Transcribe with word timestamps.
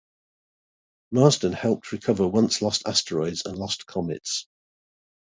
Marsden 1.11 1.53
helped 1.53 1.91
recover 1.91 2.27
once 2.27 2.63
lost 2.63 2.87
asteroids 2.87 3.43
and 3.45 3.55
lost 3.55 3.85
comets. 3.85 4.47